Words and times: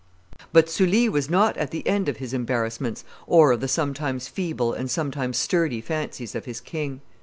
But 0.51 0.67
Sully 0.67 1.07
was 1.09 1.29
not 1.29 1.55
at 1.57 1.69
the 1.69 1.85
end 1.85 2.09
of 2.09 2.17
his 2.17 2.33
embarrassments 2.33 3.03
or 3.27 3.51
of 3.51 3.59
the 3.61 3.67
sometimes 3.67 4.27
feeble 4.27 4.73
and 4.73 4.89
sometimes 4.89 5.37
sturdy 5.37 5.79
fancies 5.79 6.33
of 6.33 6.45
his 6.45 6.59
king. 6.59 7.01